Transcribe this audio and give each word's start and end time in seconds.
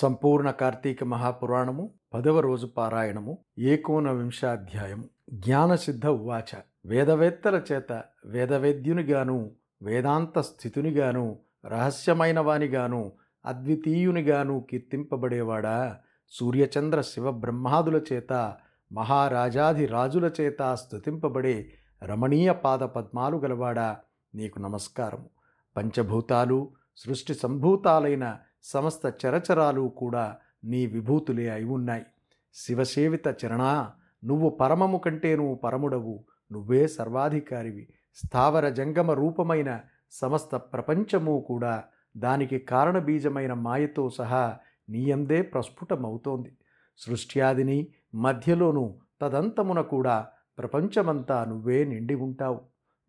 సంపూర్ణ 0.00 0.50
కార్తీక 0.50 1.04
మహాపురాణము 1.04 1.90
పదవ 2.14 2.40
రోజు 2.40 2.66
పారాయణము 2.66 3.38
ఏకోనవింశాధ్యాయము 3.58 5.04
జ్ఞానసిద్ధ 5.32 6.06
ఉవాచ. 6.06 6.56
వేదవేత్తల 6.86 7.62
చేత 7.72 8.04
వేదవేద్యునిగాను 8.24 9.50
వేదాంత 9.82 10.40
స్థితునిగాను 10.40 11.38
రహస్యమైన 11.66 12.40
వానిగాను 12.40 13.12
అద్వితీయునిగాను 13.46 14.66
కీర్తింపబడేవాడా? 14.70 15.96
సూర్యచంద్ర 16.28 17.00
శివ 17.00 17.30
బ్రహ్మాదుల 17.30 18.00
చేత 18.12 18.56
మహారాజాది 18.92 19.86
రాజుల 19.86 20.30
చేత 20.40 20.74
స్తుతింపబడే 20.74 21.72
రమణీయ 22.04 22.52
పాద 22.52 22.78
పద్మాలు 22.78 23.36
గలవాడా? 23.36 23.96
నీకు 24.34 24.58
నమస్కారము. 24.58 25.30
పంచభూతాలు 25.76 26.70
సృష్టి 26.96 27.34
సంభూతాలైన 27.34 28.36
సమస్త 28.62 29.14
చరచరాలు 29.26 29.92
కూడా 29.96 30.36
నీ 30.64 30.86
విభూతులే 30.86 31.48
అయి 31.48 31.64
ఉన్నాయి. 31.64 32.06
శివసేవిత 32.54 33.26
చరణా 33.28 33.92
నువ్వు 34.24 34.50
పరమము 34.50 34.98
కంటే 34.98 35.36
నువ్వు 35.36 35.54
పరముడవు. 35.54 36.24
నువ్వే 36.52 36.88
సర్వాధికారివి. 36.88 37.88
స్థావర 38.14 38.68
జంగమ 38.68 39.10
రూపమైన 39.10 39.80
సమస్త 40.10 40.56
ప్రపంచము 40.56 41.44
కూడా 41.48 41.84
దానికి 42.16 42.58
కారణబీజమైన 42.58 43.52
మాయతో 43.52 44.10
సహా 44.10 44.58
నీయందే 44.88 45.42
ప్రస్ఫుటమవుతోంది. 45.42 46.56
సృష్ట్యాదిని 46.98 47.86
మధ్యలోనూ 48.14 48.98
తదంతమున 49.20 49.80
కూడా 49.80 50.26
ప్రపంచమంతా 50.58 51.44
నువ్వే 51.44 51.84
నిండి 51.84 52.14
ఉంటావు. 52.14 52.60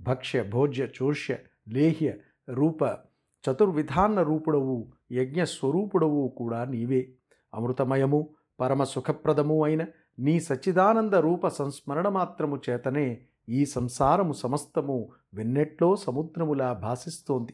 భక్ష్య 0.02 0.43
భోజ్య 0.43 0.88
చోష్య 1.03 1.38
లేహ్య 1.69 2.13
రూప 2.49 2.83
చతుర్విధాన్న 3.52 4.21
రూపుడవు 4.21 4.88
యజ్ఞ 5.11 5.43
స్వరూపుడవు 5.43 6.33
కూడా 6.37 6.65
నీవే. 6.65 7.09
అమృతమయము 7.53 8.29
పరమ 8.59 8.83
సుఖప్రదము 8.83 9.63
అయిన 9.63 9.85
నీ 10.19 10.39
సచ్చిదానంద 10.39 11.13
రూప 11.13 11.47
సంస్మరణ 11.47 12.07
మాత్రము 12.07 12.61
చేతనే 12.69 13.21
ఈ 13.49 13.66
సంసారము 13.66 14.33
సమస్తము 14.33 15.09
వెన్నెట్లో 15.33 15.95
సముద్రములా 15.95 16.73
భాసిస్తోంది. 16.73 17.53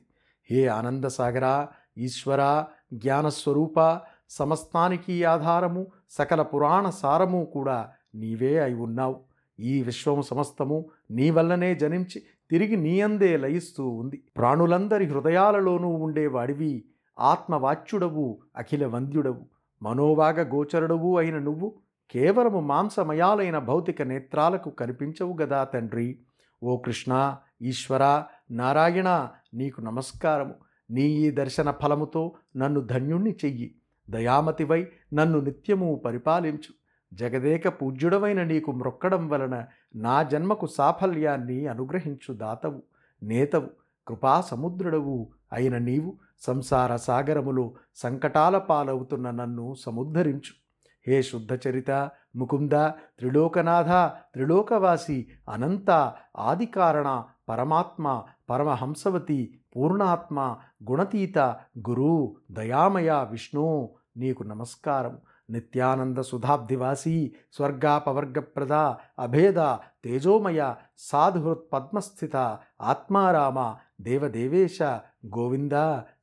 హే 0.51 0.67
ఆనందసాగరా 0.67 1.67
ఈశ్వరా 1.97 2.67
జ్ఞానస్వరూప 2.93 4.01
సమస్తానికి 4.29 5.23
ఆధారము 5.23 5.87
సకల 6.09 6.41
పురాణ 6.41 6.89
సారము 6.89 7.45
కూడా 7.45 7.89
నీవే 8.15 8.59
అయి 8.59 8.73
ఉన్నావు. 8.73 9.19
ఈ 9.59 9.83
విశ్వము 9.83 10.21
సమస్తము 10.21 10.85
నీ 11.11 11.29
వల్లనే 11.29 11.75
జనించి 11.75 12.21
తిరిగి 12.51 12.75
నీయందే 12.75 13.37
లయిస్తూ 13.37 13.89
ఉంది. 13.89 14.23
ప్రాణులందరి 14.37 15.05
హృదయాలలోనూ 15.05 15.89
ఉండేవాడివి 15.89 16.83
ఆత్మవాచ్యుడవు 17.19 18.39
అఖిల 18.57 18.85
వంద్యుడవు 18.85 19.45
మనోవాగ 19.83 20.55
గోచరుడవు 20.55 21.17
అయిన 21.17 21.37
నువ్వు 21.39 21.73
కేవలము 22.11 22.59
మాంసమయాలైన 22.59 23.57
భౌతిక 23.57 24.01
నేత్రాలకు 24.01 24.69
కనిపించవు 24.69 25.37
గదా 25.41 25.63
తండ్రి. 25.63 26.19
ఓ 26.63 26.77
కృష్ణ 26.77 27.37
ఈశ్వర 27.61 28.23
నారాయణ 28.51 29.29
నీకు 29.53 29.81
నమస్కారము. 29.81 30.55
నీ 30.91 31.01
ఈ 31.01 31.31
దర్శన 31.31 31.71
ఫలముతో 31.71 32.33
నన్ను 32.55 32.79
ధన్యుణ్ణి 32.81 33.35
చెయ్యి. 33.45 33.75
దయామతివై 34.09 34.87
నన్ను 35.13 35.39
నిత్యము 35.39 36.01
పరిపాలించు. 36.05 36.73
జగదేక 37.13 37.81
పూజ్యుడవైన 37.81 38.43
నీకు 38.43 38.71
మ్రొక్కడం 38.71 39.29
వలన 39.29 39.65
నా 39.95 40.23
జన్మకు 40.23 40.65
సాఫల్యాన్ని 40.65 41.67
అనుగ్రహించు 41.67 42.33
దాతవు 42.33 42.83
నేతవు. 43.23 43.69
కృపా 44.07 44.41
సముద్రుడవు 44.41 45.17
అయిన 45.53 45.77
నీవు 45.77 46.11
సంసార 46.39 46.95
సాగరములో 46.95 47.73
సంకటాల 47.95 48.57
పాలవుతున్న 48.57 49.31
నన్ను 49.31 49.75
సముద్ధరించు. 49.75 50.53
హే 51.07 51.21
శుద్ధచరిత 51.21 51.91
ముకుంద 52.35 52.71
త్రిలోకనాథ 53.19 53.91
త్రిలోకవాసి 54.33 55.27
అనంత 55.49 56.13
ఆదికారణ 56.37 57.23
పరమాత్మ 57.49 58.23
పరమహంసవతి 58.49 59.59
పూర్ణాత్మ 59.75 60.39
గుణతీత 60.91 61.39
గురు 61.89 62.35
దయామయ 62.51 63.27
విష్ణు 63.31 63.89
నీకు 64.17 64.43
నమస్కారం 64.43 65.15
నిత్యానంద 65.49 66.17
సుధాబ్దివాసి 66.17 67.35
స్వర్గాపవర్గప్రద 67.53 68.73
అభేద 69.19 69.59
తేజోమయ 70.03 70.61
సాధుహృత్పద్మస్థిత 70.97 72.35
ఆత్మారామ 72.81 73.57
దేవదేవేశ 74.01 74.81
గోవింద 75.37 75.71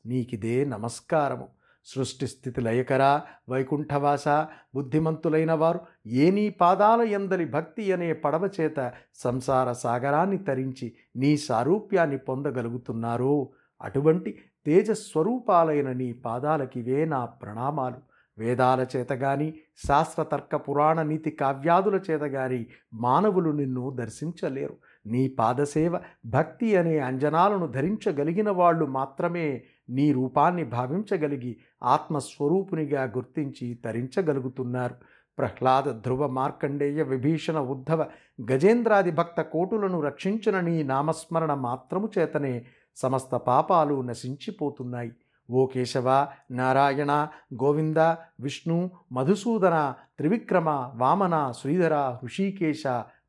నీకిదే 0.07 0.65
నమస్కారము. 0.65 1.49
సృష్టి 1.85 2.27
స్థితి 2.27 2.61
లయకరా 2.61 3.23
వైకుంఠవాస 3.49 4.29
బుద్ధిమంతులైన 4.75 5.53
వారు 5.53 5.81
ఏ 6.07 6.31
నీ 6.31 6.49
పాదాల 6.51 7.01
ఎందలి 7.01 7.45
భక్తి 7.45 7.93
అనే 7.93 8.13
పడవ 8.13 8.51
చేత 8.61 8.93
సంసార 9.15 9.73
సాగరాన్ని 9.73 10.39
తరించి 10.39 10.93
నీ 11.17 11.37
సారూప్యాన్ని 11.37 12.19
పొందగలుగుతున్నారో. 12.19 13.49
అటువంటి 13.83 14.39
తేజస్వరూపాలైన 14.67 15.93
నీ 15.93 16.13
పాదాలకివే 16.13 17.05
నా 17.05 17.25
ప్రణామాలు. 17.25 18.12
వేదాల 18.39 18.87
చేత 18.97 19.13
గాని 19.13 19.55
శాస్త్రతర్క 19.89 20.57
పురాణ 20.57 21.03
నీతి 21.03 21.31
కావ్యాదుల 21.31 22.01
చేత 22.11 22.23
గాని 22.23 22.67
మానవులు 22.95 23.51
నిన్ను 23.51 23.91
దర్శించలేరు. 23.91 24.77
నీ 25.07 25.29
పాదసేవ 25.29 26.01
భక్తి 26.27 26.77
అనే 26.77 26.99
అంజనాలను 26.99 27.67
ధరించగలిగిన 27.67 28.51
వాళ్ళు 28.51 28.87
మాత్రమే 28.87 29.63
నీ 29.91 30.13
రూపాన్ని 30.13 30.65
భావించగలిగి 30.65 31.57
ఆత్మస్వరూపునిగా 31.83 33.03
గుర్తించి 33.03 33.75
తరించగలుగుతున్నారు. 33.75 34.95
ప్రహ్లాద 35.39 35.83
ధ్రువ 35.83 36.27
మార్కండేయ 36.27 37.03
విభీషణ 37.03 37.59
ఉద్ధవ 37.59 38.07
గజేంద్రాది 38.53 39.11
భక్త 39.11 39.41
కోటులను 39.41 40.01
రక్షించిన 40.01 40.61
నీ 40.61 40.83
నామస్మరణ 40.83 41.55
మాత్రము 41.55 42.09
చేతనే 42.19 42.65
సమస్త 42.97 43.37
పాపాలు 43.37 44.03
నశించిపోతున్నాయి. 44.03 45.13
ఓ 45.51 45.67
కేశవ 45.67 46.27
నారాయణ 46.51 47.29
గోవింద 47.55 47.97
విష్ణు 48.41 48.91
మధుసూదన 49.13 49.95
త్రివిక్రమ 50.19 50.69
వామన 50.95 51.53
శ్రీధర 51.61 51.95
హృషీకేశ 52.23 52.83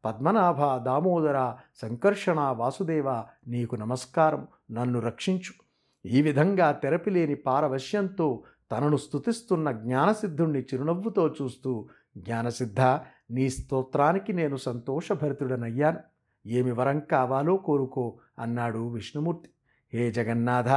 పద్మనాభ 0.06 0.84
దామోదర 0.84 1.56
సంకర్షణ 1.82 2.40
వాసుదేవ 2.40 3.24
నీకు 3.48 3.76
నమస్కారం. 3.76 4.48
నన్ను 4.72 5.00
రక్షించు. 5.00 5.54
ఈ 6.06 6.22
విధంగా 6.22 6.72
తెరపిలేని 6.72 7.36
పారవశ్యంతో 7.36 8.44
తనను 8.72 8.98
స్తుతిస్తున్న 8.98 9.72
జ్ఞానసిద్ధుణ్ణి 9.72 10.60
చిరునవ్వుతో 10.60 11.36
చూస్తూ 11.42 11.88
జ్ఞానసిద్ధ 12.18 12.82
నీ 13.32 13.50
స్తోత్రానికి 13.50 14.34
నేను 14.34 14.56
సంతోషభరితుడనయ్యాను. 14.56 16.00
ఏమి 16.48 16.72
వరం 16.72 17.00
కావాలో 17.00 17.58
కోరుకో 17.58 18.18
అన్నాడు 18.40 18.90
విష్ణుమూర్తి. 18.90 19.50
హే 19.94 20.12
జగన్నాథ 20.12 20.70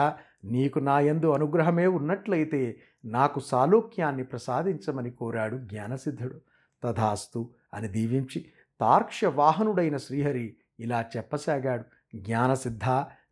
నీకు 0.44 0.78
నాయందు 0.78 1.26
అనుగ్రహమే 1.26 1.86
ఉన్నట్లయితే 1.86 2.80
నాకు 3.04 3.40
సాలోక్యాన్ని 3.40 4.24
ప్రసాదించమని 4.24 5.10
కోరాడు 5.10 5.56
జ్ఞానసిద్ధుడు. 5.56 6.40
తథాస్తు 6.82 7.50
అని 7.74 7.88
దీవించి 7.88 8.44
తార్క్ష 8.80 9.24
వాహనుడైన 9.24 9.96
శ్రీహరి 9.96 10.56
ఇలా 10.80 11.04
చెప్పసాగాడు. 11.16 11.84
జ్ఞానసిద్ధ 12.16 12.84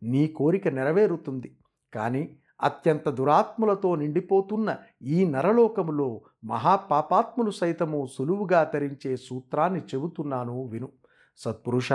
నీ 0.02 0.26
కోరిక 0.26 0.68
నెరవేరుతుంది. 0.68 1.56
కానీ 1.94 2.36
అత్యంత 2.62 3.08
దురాత్ములతో 3.08 3.94
నిండిపోతున్న 3.94 4.76
ఈ 5.02 5.24
నరలోకములో 5.24 6.20
మహాపాపాత్ములు 6.44 7.50
సైతము 7.50 8.08
సులువుగా 8.18 8.64
తరించే 8.64 9.16
సూత్రాన్ని 9.16 9.80
చెబుతున్నాను 9.80 10.62
విను. 10.64 10.88
సత్పురుష 11.36 11.92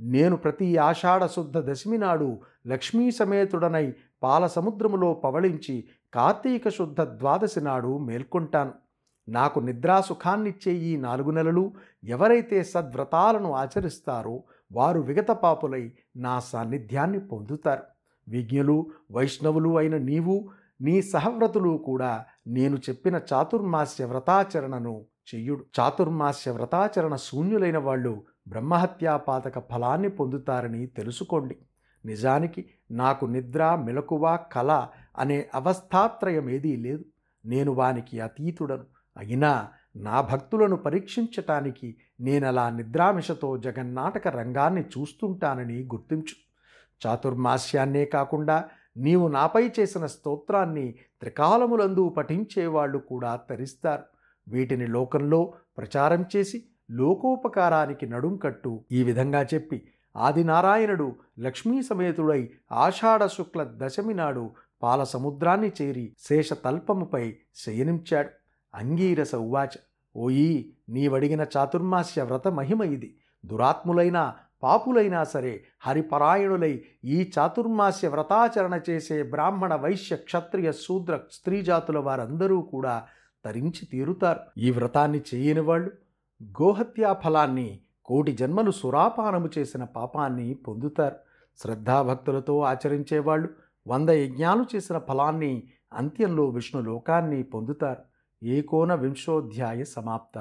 నేను 0.00 0.36
ప్రతి 0.36 0.76
ఆషాఢ 0.76 1.26
శుద్ధ 1.26 1.58
దశమి 1.58 1.98
నాడు 1.98 2.40
లక్ష్మీ 2.66 3.10
సమేతుడనై 3.10 3.94
పాల 4.22 4.46
సముద్రములో 4.46 5.14
పవళించి 5.14 5.84
కార్తీక 6.14 6.68
శుద్ధ 6.68 7.00
ద్వాదశి 7.00 7.60
నాడు 7.60 7.98
మేల్కొంటాను. 7.98 8.72
నాకు 9.28 9.60
నిద్రాసుఖాన్నిచ్చే 9.60 10.72
ఈ 10.72 10.96
నాలుగు 10.96 11.30
నెలలు 11.30 11.72
ఎవరైతే 12.04 12.62
సద్వ్రతాలను 12.62 13.52
ఆచరిస్తారో 13.52 14.42
వారు 14.72 15.00
విగతపాపులై 15.00 15.92
నా 16.16 16.40
సాన్నిధ్యాన్ని 16.40 17.20
పొందుతారు. 17.20 17.82
విజ్ఞులు 18.28 18.86
వైష్ణవులు 19.12 19.78
అయిన 19.78 19.96
నీవు 19.96 20.48
నీ 20.80 21.02
సహవ్రతులు 21.02 21.76
కూడా 21.76 22.24
నేను 22.46 22.76
చెప్పిన 22.76 23.20
చాతుర్మాస్య 23.32 24.04
వ్రతాచరణను 24.04 25.04
చెయ్యుడు 25.34 25.64
చాతుర్మాస్య 25.80 26.50
వ్రతాచరణ 26.50 27.16
శూన్యులైన 27.16 27.78
వాళ్ళు 27.78 28.22
బ్రహ్మహత్యాపాతక 28.48 29.58
ఫలాన్ని 29.58 30.08
పొందుతారని 30.08 30.86
తెలుసుకోండి. 30.86 31.56
నిజానికి 32.04 32.70
నాకు 32.90 33.26
నిద్ర 33.26 33.74
మెలకువ 33.74 34.38
కళ 34.52 34.86
అనే 35.18 35.48
అవస్థాత్రయం 35.54 36.50
ఏదీ 36.50 36.76
లేదు. 36.76 37.04
నేను 37.44 37.72
వానికి 37.72 38.20
అతీతుడను. 38.20 38.84
అయినా 39.16 39.68
నా 39.96 40.20
భక్తులను 40.20 40.76
పరీక్షించటానికి 40.76 41.96
నేనలా 42.20 42.70
నిద్రామిషతో 42.70 43.58
జగన్నాటక 43.58 44.28
రంగాన్ని 44.28 44.80
చూస్తుంటానని 44.80 45.82
గుర్తించు. 45.82 46.34
చాతుర్మాస్యాన్నే 47.06 48.04
కాకుండా 48.04 48.64
నీవు 48.96 49.28
నాపై 49.28 49.70
చేసిన 49.80 50.06
స్తోత్రాన్ని 50.06 50.92
త్రికాలములందు 50.92 52.08
పఠించేవాళ్ళు 52.08 52.98
కూడా 52.98 53.36
తరిస్తారు. 53.36 54.02
వీటిని 54.48 54.86
లోకంలో 54.86 55.54
ప్రచారం 55.78 56.24
చేసి 56.36 56.64
లోకోపకారానికి 56.90 58.06
నడుంకట్టు 58.06 58.84
ఈ 58.92 59.02
విధంగా 59.02 59.42
చెప్పి 59.42 59.88
ఆదినారాయణుడు 60.16 61.16
లక్ష్మీ 61.38 61.82
సమేతుడై 61.82 62.50
ఆషాఢ 62.72 63.26
శుక్ల 63.26 63.66
దశమి 63.76 64.14
నాడు 64.14 64.50
పాల 64.82 65.04
సముద్రాన్ని 65.04 65.72
చేరి 65.82 66.16
శేషతల్పముపై 66.18 67.34
శయనించాడు. 67.54 68.28
అంగీరస 68.74 69.34
ఉవాచ 69.34 69.76
ఓయి 70.16 70.72
నీవడిగిన 70.88 71.46
చాతుర్మాస్య 71.56 72.22
వ్రత 72.22 72.48
మహిమ 72.48 72.82
ఇది. 72.82 73.16
దురాత్ములైన 73.46 74.34
పాపులైనా 74.62 75.24
సరే 75.24 75.64
హరిపరాయణులై 75.80 76.84
ఈ 77.04 77.30
చాతుర్మాస్య 77.38 78.08
వ్రతాచరణ 78.08 78.80
చేసే 78.90 79.22
బ్రాహ్మణ 79.22 79.74
వైశ్య 79.74 80.16
క్షత్రియ 80.16 80.72
శూద్ర 80.72 81.20
స్త్రీజాతుల 81.32 81.98
వారందరూ 81.98 82.60
కూడా 82.60 83.02
తరించి 83.44 83.86
తీరుతారు. 83.86 84.40
ఈ 84.58 84.70
వ్రతాన్ని 84.70 85.20
చేయని 85.34 85.60
వాళ్ళు 85.60 85.90
గోహత్యా 86.44 87.12
ఫలాన్ని 87.12 87.80
కోటి 88.04 88.32
జన్మలు 88.32 88.70
సురాపానము 88.70 89.50
చేసిన 89.58 89.84
పాపాన్ని 89.84 90.54
పొందుతారు. 90.54 91.16
శ్రద్ధాభక్తులతో 91.58 92.60
ఆచరించేవాళ్ళు 92.60 93.48
వంద 93.86 94.08
యజ్ఞాలు 94.08 94.66
చేసిన 94.76 94.98
ఫలాన్ని 94.98 95.62
అంత్యంలో 95.92 96.46
విష్ణు 96.46 96.82
లోకాన్ని 96.82 97.42
పొందుతారు. 97.42 98.02
ఏకోన 98.44 98.94
వింశోధ్యాయ 98.94 99.84
సమాప్త. 99.84 100.38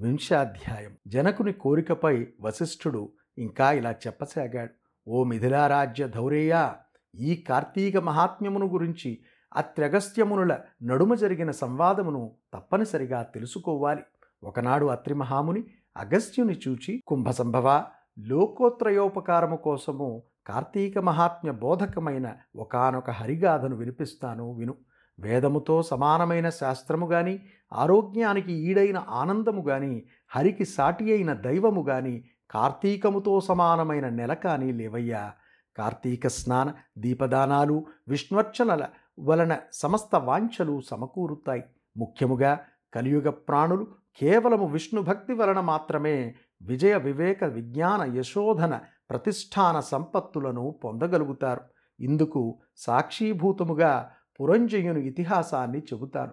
వింశాధ్యాయం. 0.00 0.96
జనకుని 1.06 1.52
కోరికపై 1.52 2.26
వశిష్ఠుడు 2.40 3.12
ఇంకా 3.38 3.72
ఇలా 3.72 3.90
చెప్పసాగాడు. 3.90 4.70
ఓ 5.10 5.24
మిథిలారాజ్య 5.24 6.08
ధౌరేయ 6.08 6.72
ఈ 7.14 7.44
కార్తీక 7.48 7.96
మహాత్మ్యమును 7.96 8.66
గురించి 8.66 9.18
అత్రగస్త్యమునుల 9.56 10.58
నడుమ 10.82 11.14
జరిగిన 11.14 11.50
సంవాదమును 11.50 12.30
తప్పనిసరిగా 12.54 13.22
తెలుసుకోవాలి. 13.22 14.02
ఒకనాడు 14.44 14.86
అత్రి 14.86 15.14
మహాముని 15.14 15.64
అగస్త్యుని 15.96 16.60
చూచి 16.68 17.02
కుంభసంభవ 17.06 17.84
లోకోత్రయోపకారము 18.18 19.56
కోసము 19.56 20.22
కార్తీక 20.46 20.98
మహాత్మ్య 20.98 21.52
బోధకమైన 21.52 22.34
ఒకానొక 22.56 23.10
హరిగాథను 23.10 23.76
వినిపిస్తాను 23.76 24.52
విను. 24.52 24.74
వేదముతో 25.20 25.82
సమానమైన 25.82 26.48
శాస్త్రము 26.48 27.06
గాని 27.06 27.40
ఆరోగ్యానికి 27.72 28.52
ఈడైన 28.52 29.04
ఆనందము 29.08 29.68
గాని 29.68 30.02
హరికి 30.36 30.64
సాటి 30.64 31.12
అయిన 31.12 31.32
దైవము 31.32 31.82
గాని 31.88 32.24
కార్తీకముతో 32.50 33.40
సమానమైన 33.40 34.08
నెల 34.08 34.34
కానీ 34.34 34.72
లేవయ్యా. 34.72 35.32
కార్తీక 35.76 36.26
స్నాన 36.26 36.74
దీపదానాలు 36.98 37.86
విష్ణువర్చనల 38.08 38.86
వలన 39.18 39.56
సమస్త 39.72 40.16
వాంఛలు 40.16 40.80
సమకూరుతాయి. 40.80 41.62
ముఖ్యముగా 41.96 42.60
కలియుగ 42.94 43.30
ప్రాణులు 43.30 43.86
కేవలము 44.20 44.66
విష్ణు 44.66 45.02
భక్తి 45.02 45.34
వలన 45.34 45.60
మాత్రమే 45.60 46.34
విజయ 46.62 46.96
వివేక 46.98 47.44
విజ్ఞాన 47.44 48.14
యశోధన 48.16 48.80
ప్రతిష్టాన 49.10 49.80
సంపత్తులను 49.80 50.74
పొందగలుగుతారు. 50.84 51.60
ఇందుకు 52.00 52.58
సాక్షీభూతముగా 52.76 54.10
పురంజయుని 54.40 55.06
ఇతిహాసాన్ని 55.06 55.78
చెబుతారు. 55.78 56.30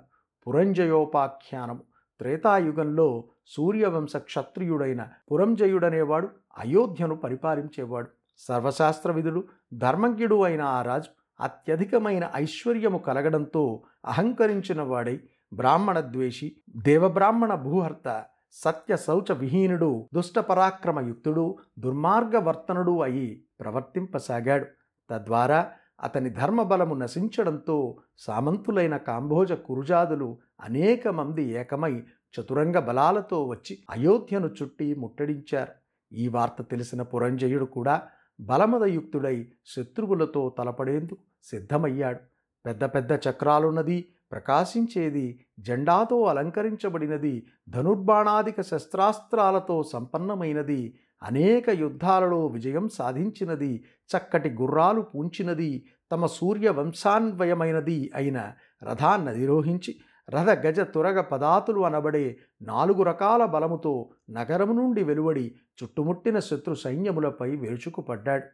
పురంజయోపాఖ్యానము 0.48 1.84
త్రేతాయుగంలో 2.20 3.24
సూర్యవంశ 3.48 4.18
క్షత్రియుడైన 4.18 5.08
పురంజయుడనేవాడు 5.32 6.30
అయోధ్యను 6.58 7.16
పరిపాలించేవాడు. 7.16 8.10
సర్వశాస్త్రవిధుడు 8.38 9.44
ధర్మజ్ఞుడు 9.74 10.44
అయిన 10.44 10.62
ఆ 10.62 10.82
రాజు 10.82 11.12
అత్యధికమైన 11.40 12.32
ఐశ్వర్యము 12.36 12.98
కలగడంతో 12.98 13.84
అహంకరించిన 14.06 14.82
వాడై 14.82 15.20
బ్రాహ్మణ 15.54 16.00
ద్వేషి 16.00 16.56
దేవబ్రాహ్మణ 16.76 17.56
భూహర్త 17.56 18.26
సత్య 18.52 18.98
శౌచ 18.98 19.34
విహీనుడు 19.34 20.10
దుష్టపరాక్రమయుక్తుడు 20.14 21.58
దుర్మార్గవర్తనుడు 21.80 23.02
అయి 23.02 23.44
ప్రవర్తింపసాగాడు. 23.60 24.66
తద్వారా 25.10 25.72
అతని 26.04 26.30
ధర్మబలము 26.30 26.96
నశించడంతో 26.96 27.98
సామంతులైన 28.18 28.98
కాంభోజ 28.98 29.54
కురుజాదులు 29.54 30.38
అనేక 30.62 31.08
మంది 31.08 31.44
ఏకమై 31.44 32.04
చతురంగ 32.34 32.80
బలాలతో 32.80 33.48
వచ్చి 33.48 33.78
అయోధ్యను 33.90 34.48
చుట్టి 34.48 34.96
ముట్టడించారు. 34.96 35.72
ఈ 36.14 36.28
వార్త 36.28 36.62
తెలిసిన 36.62 37.02
పురంజయుడు 37.02 37.66
కూడా 37.66 38.02
బలమదయుక్తుడై 38.40 39.48
శత్రువులతో 39.66 40.56
తలపడేందుకు 40.58 41.18
సిద్ధమయ్యాడు. 41.44 42.20
పెద్ద 42.66 42.84
పెద్ద 42.84 43.12
చక్రాలున్నది 43.12 44.06
ప్రకాశించేది 44.32 45.46
జెండాతో 45.60 46.24
అలంకరించబడినది 46.24 47.48
ధనుర్బాణాదిక 47.70 48.62
శస్త్రాస్త్రాలతో 48.62 49.84
సంపన్నమైనది. 49.84 51.00
అనేక 51.24 51.70
యుద్ధాలలో 51.70 52.48
విజయం 52.48 52.90
సాధించినది 52.90 53.84
చక్కటి 54.08 54.50
గుర్రాలు 54.50 55.02
పూంచినది 55.02 55.86
తమ 56.12 56.26
సూర్య 56.26 56.70
వంశాన్వయమైనది 56.70 58.12
అయిన 58.16 58.52
రథాన్నధిరోహించి 58.84 59.96
రథ 60.30 60.50
గజ 60.50 60.80
తురగ 60.80 61.22
పదాతులు 61.22 61.82
అనబడే 61.82 62.38
నాలుగు 62.62 63.04
రకాల 63.04 63.46
బలముతో 63.46 64.10
నగరము 64.30 64.74
నుండి 64.74 65.04
వెలువడి 65.04 65.56
చుట్టుముట్టిన 65.84 66.40
శత్రు 66.40 66.74
సైన్యములపై 66.74 67.56
విరుచుకుపడ్డాడు. 67.56 68.48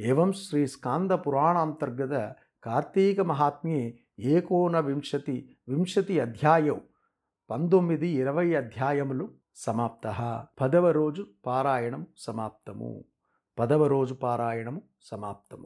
ఏవం 0.00 0.32
శ్రీ 0.32 0.66
స్కాంద 0.66 1.10
పురాణాంతర్గత 1.10 2.34
కార్తీక 2.64 3.20
మహాత్మ్యే 3.20 3.98
ఏకోనవింశతి 4.18 5.56
వింశతి 5.68 6.20
అధ్యాయం 6.20 6.80
పంతొమ్మిది 7.50 8.08
ఇరవై 8.08 8.54
అధ్యాయములు 8.54 9.28
సమాప్త. 9.56 10.46
పదవ 10.60 10.90
రోజు 10.90 11.26
పారాయణం 11.46 12.06
సమాప్తము. 12.18 13.04
పదవ 13.58 13.86
రోజు 13.86 14.14
పారాయణము 14.14 14.82
సమాప్తము. 15.02 15.60